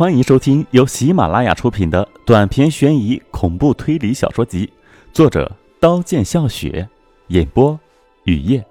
[0.00, 4.72] 欢迎收听由喜马拉雅出品的短篇悬疑恐怖推理小说集，
[5.12, 6.88] 作者刀剑笑雪，
[7.26, 7.78] 演播
[8.24, 8.64] 雨夜。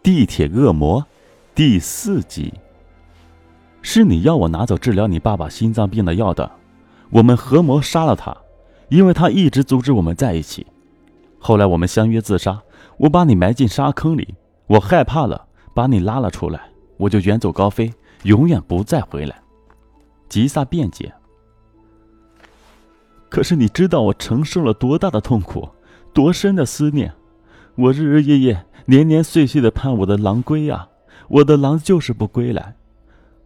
[0.00, 1.04] 地铁恶魔
[1.56, 2.54] 第四集。
[3.82, 6.48] 是你要我拿走治疗你爸爸心脏病的药的，
[7.10, 8.36] 我们合谋杀了他，
[8.90, 10.64] 因为他一直阻止我们在一起。
[11.40, 12.62] 后来我们相约自杀，
[12.98, 14.36] 我把你埋进沙坑里，
[14.68, 16.60] 我害怕了，把你拉了出来，
[16.96, 19.42] 我就远走高飞，永远不再回来。
[20.28, 21.12] 吉萨辩解
[23.30, 25.68] ：“可是你知道我承受了多大的痛苦，
[26.12, 27.12] 多深的思念？
[27.76, 30.88] 我日日夜夜、年年岁岁的盼我的狼归啊！
[31.28, 32.74] 我的狼就是不归来。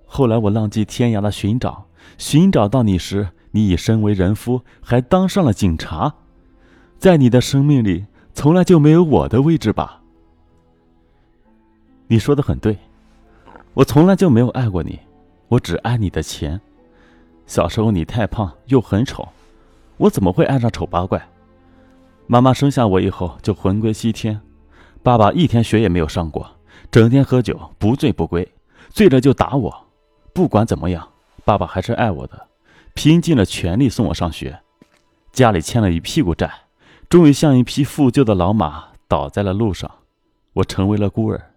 [0.07, 1.87] 后来我浪迹天涯的寻找，
[2.19, 6.15] 寻找到你时，你已身为人夫，还当上了警察。
[6.99, 10.01] 在你的生命里，从来就没有我的位置吧？
[12.09, 12.79] 你说的很对，
[13.75, 14.99] 我从来就没有爱过你，
[15.49, 16.61] 我只爱你的钱。”
[17.53, 19.29] 小时候你太胖又很丑，
[19.99, 21.23] 我怎么会爱上丑八怪？
[22.27, 24.41] 妈妈生下我以后就魂归西天，
[25.03, 26.51] 爸爸一天学也没有上过，
[26.91, 28.51] 整天喝酒不醉不归，
[28.89, 29.87] 醉了就打我。
[30.33, 31.07] 不管怎么样，
[31.45, 32.47] 爸爸还是爱我的，
[32.95, 34.59] 拼尽了全力送我上学。
[35.31, 36.51] 家里欠了一屁股债，
[37.11, 39.91] 终于像一匹负旧的老马倒在了路上，
[40.55, 41.53] 我成为了孤儿。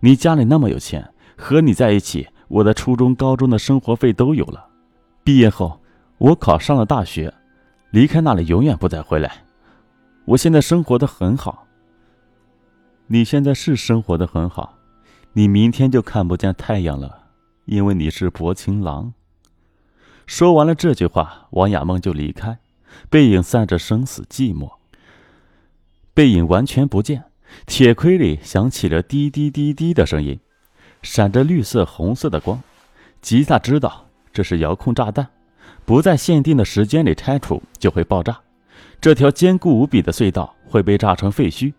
[0.00, 4.66] 你家里那么有钱，和你在一起，我的初中、高中的生活费都有了。
[5.24, 5.80] 毕业后，
[6.18, 7.32] 我考上了大学，
[7.88, 9.44] 离开那里永远不再回来。
[10.26, 11.66] 我现在生活的很好。
[13.06, 14.76] 你现在是生活的很好，
[15.32, 17.28] 你明天就看不见太阳了，
[17.64, 19.14] 因为你是薄情郎。
[20.26, 22.58] 说完了这句话，王亚梦就离开，
[23.08, 24.72] 背影散着生死寂寞。
[26.12, 27.24] 背影完全不见，
[27.64, 30.38] 铁盔里响起了滴滴滴滴的声音，
[31.00, 32.62] 闪着绿色、红色的光。
[33.22, 34.03] 吉萨知道。
[34.34, 35.26] 这是遥控炸弹，
[35.86, 38.36] 不在限定的时间里拆除就会爆炸。
[39.00, 41.72] 这条坚固无比的隧道会被炸成废墟，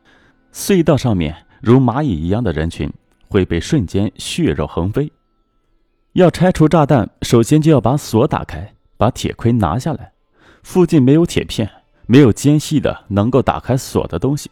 [0.54, 2.90] 隧道上面如蚂蚁一样的人群
[3.28, 5.12] 会被瞬间血肉横飞。
[6.14, 10.14] 要拆除炸弹，首先就要把锁打开，把铁盔拿下来。
[10.64, 11.70] 附近没有铁片，
[12.08, 14.50] 没有尖细的能够打开锁的东西。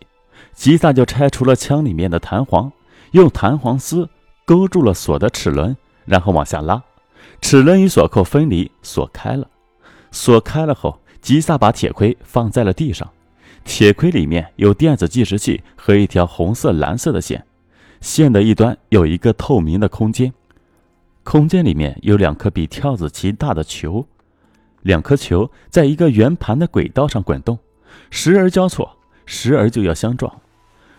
[0.51, 2.69] 吉萨就拆除了枪里面的弹簧，
[3.11, 4.09] 用弹簧丝
[4.43, 5.75] 勾住了锁的齿轮，
[6.05, 6.83] 然后往下拉。
[7.43, 9.45] 齿轮与锁扣分离，锁开了。
[10.11, 13.07] 锁开了后，吉萨把铁盔放在了地上。
[13.65, 17.45] 铁盔里面有电子计时器和一条红色、蓝色的线，
[17.99, 20.33] 线的一端有一个透明的空间，
[21.23, 24.07] 空间里面有两颗比跳子棋大的球，
[24.81, 27.59] 两颗球在一个圆盘的轨道上滚动，
[28.09, 28.89] 时而交错，
[29.25, 30.33] 时而就要相撞。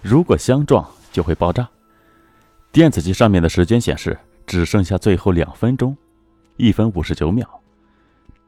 [0.02, 1.66] 如果相撞，就会爆炸。
[2.70, 5.96] 电子机上面的时间显示，只剩下最后两分钟。
[6.56, 7.48] 一分五十九秒，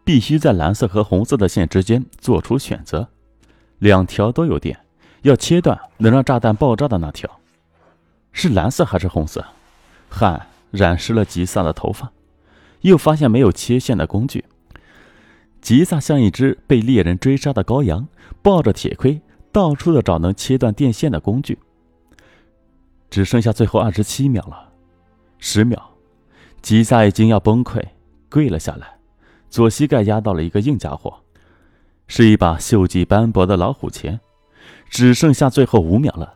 [0.04, 3.08] 必须在蓝色和红色的线之间做出选择，
[3.78, 4.78] 两条都有电，
[5.22, 7.40] 要切断能让炸弹爆炸的那条，
[8.32, 9.44] 是蓝色还是红色？
[10.08, 12.12] 汗染湿了吉萨的头发，
[12.82, 14.44] 又发现没有切线的工具。
[15.60, 18.06] 吉萨像一只被猎人追杀的羔羊，
[18.40, 21.58] 抱着铁盔，到处的找能切断电线的工具。
[23.10, 24.70] 只剩下最后二十七秒了，
[25.38, 25.90] 十秒，
[26.62, 27.82] 吉萨已经要崩溃。
[28.36, 28.98] 跪了下来，
[29.48, 31.22] 左膝盖压到了一个硬家伙，
[32.06, 34.20] 是一把锈迹斑驳的老虎钳。
[34.90, 36.34] 只剩下最后五秒了，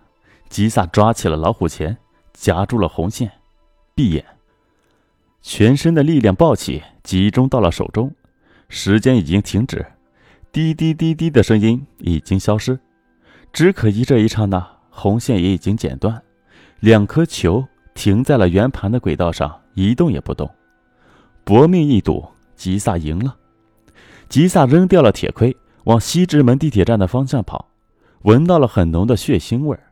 [0.49, 1.94] 吉萨抓起了老虎钳，
[2.33, 3.31] 夹住了红线，
[3.94, 4.25] 闭眼，
[5.43, 8.11] 全身的力量暴起，集中到了手中。
[8.71, 9.84] 时间已经停止，
[10.50, 12.81] 滴滴滴滴的声音已经消失，
[13.53, 16.22] 只可惜这一刹那，红线也已经剪断，
[16.78, 17.62] 两颗球
[17.93, 20.50] 停在了圆盘的轨道上，一动也不动。
[21.50, 22.25] 搏命一赌，
[22.55, 23.34] 吉萨赢了。
[24.28, 27.66] 吉萨扔掉了铁盔，往西直门地铁站的方向跑，
[28.22, 29.83] 闻到了很浓的血腥味儿。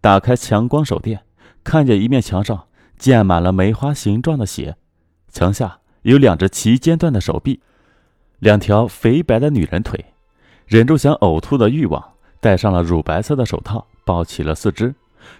[0.00, 1.22] 打开强光手电，
[1.62, 2.66] 看见一面墙上
[2.96, 4.76] 溅满了梅花形状的血，
[5.30, 7.60] 墙下有两只齐肩段的手臂，
[8.40, 10.04] 两条肥白的女人腿，
[10.66, 12.04] 忍住想呕吐的欲望，
[12.40, 14.92] 戴上了乳白色的手套，抱起了四肢，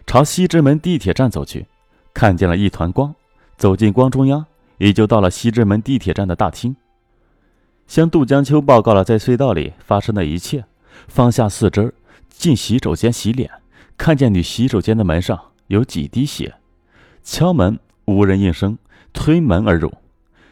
[0.06, 1.66] 朝西直门地铁站走去。
[2.14, 3.12] 看见了一团光，
[3.56, 4.46] 走进光中央。
[4.78, 6.74] 也就到了西直门地铁站的大厅，
[7.86, 10.64] 向杜江秋报告了在隧道里发生的一切，
[11.08, 11.92] 放下四肢，
[12.28, 13.50] 进洗手间洗脸，
[13.96, 16.54] 看见女洗手间的门上有几滴血，
[17.22, 18.78] 敲门无人应声，
[19.12, 19.92] 推门而入，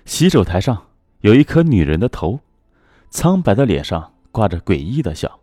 [0.04, 0.86] 洗手台上
[1.20, 2.40] 有一颗女人的头，
[3.10, 5.38] 苍白的脸上挂着诡异的笑，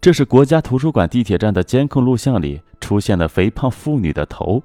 [0.00, 4.62] 这是国家图书馆地铁站的监控录像里出现的肥胖妇女的头，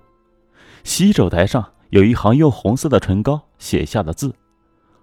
[0.83, 1.71] 洗手台上。
[1.91, 4.33] 有一行用红色的唇膏写下的字：“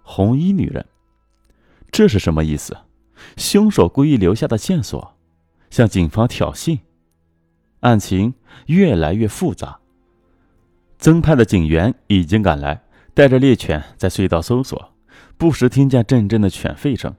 [0.03, 0.85] 红衣女人。
[1.93, 2.77] 这是什么意思？
[3.37, 5.15] 凶手故意留下的线索，
[5.69, 6.79] 向警方挑衅。
[7.81, 8.33] 案情
[8.67, 9.79] 越来越复杂。
[10.97, 12.83] 增派的警员已经赶来，
[13.13, 14.93] 带着猎犬在隧道搜索，
[15.37, 17.15] 不时听见阵阵的犬吠声。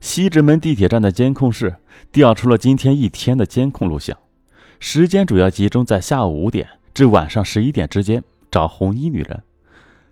[0.00, 1.76] 西直门地铁站的监控室
[2.12, 4.16] 调出了今天一天的监控录像，
[4.78, 8.22] 时间主要集中在下午五点至晚上十一点之间
[8.52, 9.42] 找红衣女人。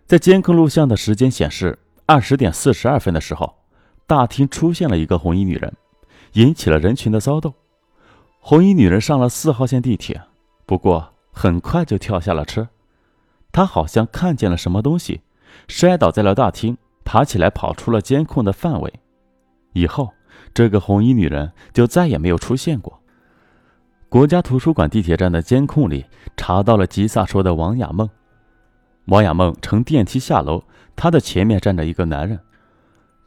[0.06, 3.54] 在监控录像的时间显示，二十点四十二分的时候，
[4.08, 5.72] 大厅出现了一个红衣女人，
[6.32, 7.54] 引起了人群的骚动。
[8.40, 10.20] 红衣女人上了四号线地铁，
[10.66, 12.66] 不过很快就跳下了车。
[13.52, 15.20] 她好像看见了什么东西，
[15.68, 18.92] 摔倒在了大厅，爬起来跑出了监控的范围。
[19.74, 20.12] 以后，
[20.54, 22.98] 这个红衣女人就再也没有出现过。
[24.08, 26.04] 国家图书馆地铁站的监控里
[26.36, 28.08] 查到了吉萨说的王雅梦。
[29.06, 30.62] 王雅梦乘电梯下楼，
[30.94, 32.38] 她的前面站着一个男人。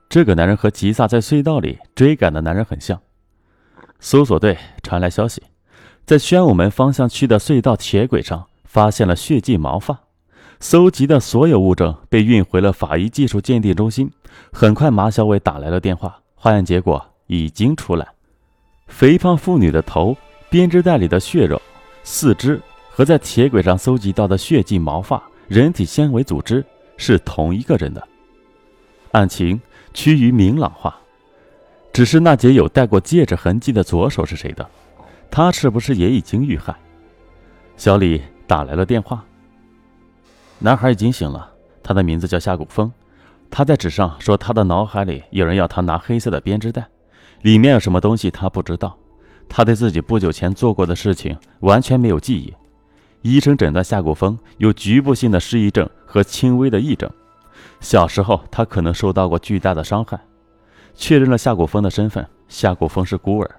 [0.10, 3.00] 这个男人和吉萨在隧道里追赶的男人很像。
[4.00, 5.42] 搜索队传来消息，
[6.06, 10.00] 在宣武门方向去的隧道铁轨上发现了血迹毛发。
[10.60, 14.10] 搜集的所有物证被运回了法医技术鉴定中心。
[14.52, 16.20] 很快，马小伟打来了电话。
[16.36, 18.08] 化验结果已经出来，
[18.88, 20.16] 肥胖妇女的头、
[20.50, 21.62] 编织袋里的血肉、
[22.04, 26.66] 四肢和在铁轨上搜集到的血迹、毛发、人体纤维组织
[26.98, 28.08] 是同一个人的。
[29.12, 29.60] 案情
[29.94, 30.96] 趋于明朗化，
[31.92, 34.68] 只是那节有戴过戒指痕迹的左手是谁的？
[35.30, 36.76] 他是不是也已经遇害？
[37.78, 39.24] 小李打来了电话。
[40.60, 41.52] 男孩已经醒了，
[41.82, 42.92] 他的名字叫夏古风。
[43.50, 46.88] 他在纸上说，他的脑海里有人要他拿黑色的编织袋，
[47.42, 48.98] 里面有什么东西他不知道。
[49.50, 52.52] 他对自己不久前做过的事情完全没有记忆。
[53.24, 57.10] 医生诊断夏古风有局部性的失忆症和轻微的癔症。
[57.80, 60.20] 小时候他可能受到过巨大的伤害。
[60.94, 63.50] 确认了夏古风的身份，夏古风是孤儿，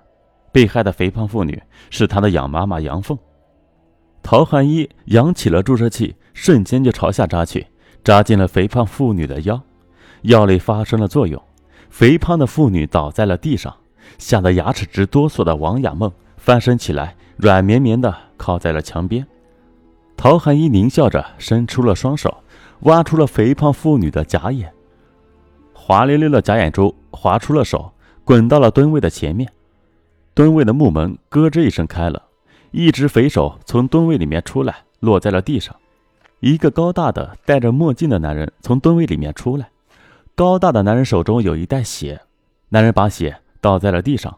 [0.52, 3.18] 被害的肥胖妇女是他的养妈妈杨凤。
[4.22, 7.66] 陶汉一扬起了注射器，瞬间就朝下扎去，
[8.04, 9.60] 扎进了肥胖妇女的腰。
[10.22, 11.42] 药力发生了作用，
[11.88, 13.74] 肥胖的妇女倒在了地上，
[14.18, 19.26] 吓得牙齿直哆嗦的王雅梦翻身起来，软绵绵的靠在了墙边。
[20.16, 22.34] 陶寒衣狞笑着伸出了双手，
[22.80, 24.72] 挖出了肥胖妇女的假眼，
[25.72, 27.92] 滑溜溜的假眼珠滑出了手，
[28.24, 29.50] 滚到了蹲位的前面。
[30.32, 32.22] 蹲位的木门咯吱一声开了，
[32.70, 35.74] 一只肥手从蹲位里面出来，落在了地上。
[36.40, 39.68] 一个高大的戴着墨镜的男人从蹲位里面出来。
[40.34, 42.20] 高大的男人手中有一袋血，
[42.70, 44.36] 男人把血倒在了地上，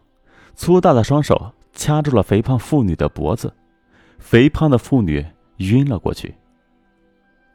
[0.54, 3.52] 粗大的双手掐住了肥胖妇女的脖子，
[4.18, 5.24] 肥胖的妇女
[5.58, 6.34] 晕了过去。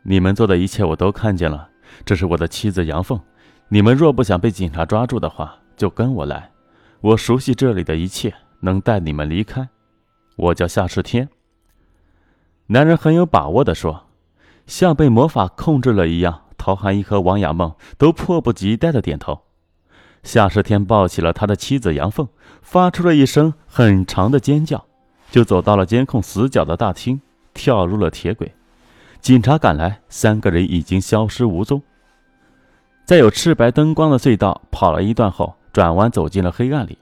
[0.03, 1.69] 你们做的一切我都看见了，
[2.05, 3.19] 这是我的妻子杨凤。
[3.67, 6.51] 你们若不想被警察抓住的话，就跟我来，
[7.01, 9.69] 我熟悉这里的一切，能带你们离开。
[10.35, 11.29] 我叫夏世天。
[12.67, 14.07] 男人很有把握地说，
[14.65, 16.41] 像被魔法控制了一样。
[16.57, 19.41] 陶寒一和王雅梦都迫不及待的点头。
[20.21, 22.27] 夏世天抱起了他的妻子杨凤，
[22.61, 24.85] 发出了一声很长的尖叫，
[25.31, 27.19] 就走到了监控死角的大厅，
[27.53, 28.53] 跳入了铁轨。
[29.19, 31.81] 警察赶来，三个人已经消失无踪。
[33.05, 36.97] 在有赤白灯光的隧道跑了一段后，转弯走进了黑暗里。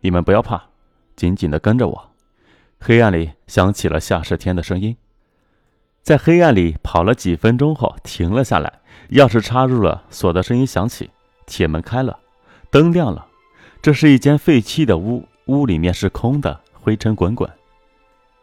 [0.00, 0.62] 你们不要怕，
[1.16, 2.10] 紧紧的跟着我。
[2.78, 4.96] 黑暗里响起了夏世天的声音。
[6.02, 8.80] 在黑暗里跑了几分钟后，停了下来。
[9.10, 11.10] 钥匙插入了，锁的声音响起，
[11.46, 12.18] 铁门开了，
[12.70, 13.26] 灯亮了。
[13.80, 17.48] 这是一间废弃的屋，屋里面是空的，灰尘滚滚。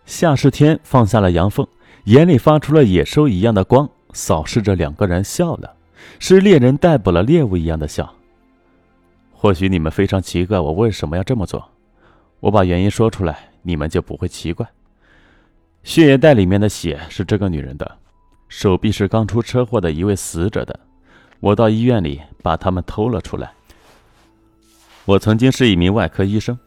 [0.06, 1.68] 夏世天放下了杨凤，
[2.06, 5.74] 眼里发出了野兽一样的光，扫视着两个人，笑了，
[6.20, 8.14] 是猎人逮捕了猎物一样的笑。
[9.32, 11.70] 或许你们非常奇怪，我为什么要这么做？
[12.42, 14.68] 我把原因说出来，你们就不会奇怪。
[15.84, 17.98] 血液袋里面的血是这个女人的，
[18.50, 20.78] 手臂是刚出车祸的一位死者的。
[21.40, 23.52] 我到医院里把他们偷了出来。
[25.06, 26.58] 我曾经是一名外科医生，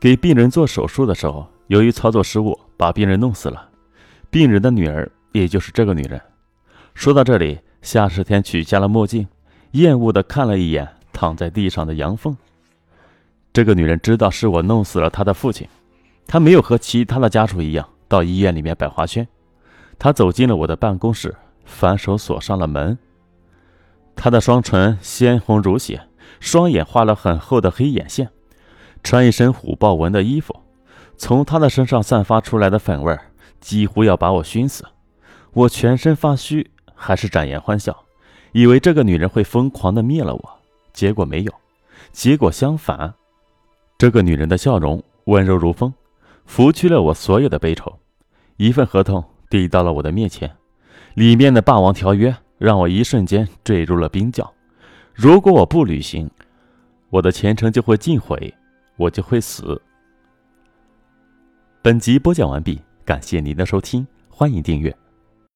[0.00, 3.68] 给病人做手术的时候，由于操作失误，把病人弄死了。
[4.30, 6.20] 病人的女儿，也就是这个女人。
[6.94, 9.26] 说到这里，夏世天取下了墨镜，
[9.72, 12.36] 厌恶地看了一眼躺在地上的杨凤。
[13.52, 15.66] 这个女人知道是我弄死了她的父亲，
[16.26, 17.88] 她没有和其他的家属一样。
[18.06, 19.26] 到医院里面摆花圈，
[19.98, 22.96] 她走进了我的办公室，反手锁上了门。
[24.14, 26.00] 她的双唇鲜红如血，
[26.38, 28.28] 双眼画了很厚的黑眼线，
[29.02, 30.54] 穿一身虎豹纹的衣服，
[31.16, 33.30] 从他的身上散发出来的粉味儿
[33.60, 34.84] 几乎要把我熏死。
[35.52, 38.04] 我全身发虚，还是展颜欢笑，
[38.52, 40.58] 以为这个女人会疯狂的灭了我，
[40.92, 41.52] 结果没有，
[42.12, 43.14] 结果相反，
[43.96, 45.94] 这个女人的笑容温柔如风，
[46.44, 47.96] 拂去了我所有的悲愁。
[48.56, 50.50] 一份合同递到了我的面前，
[51.14, 54.52] 里面的霸王条约让我一瞬间坠入了冰窖。
[55.12, 56.28] 如果我不履行，
[57.10, 58.52] 我的前程就会尽毁，
[58.96, 59.80] 我就会死。
[61.84, 64.96] 本集播讲完毕，感谢您的收听，欢迎订阅。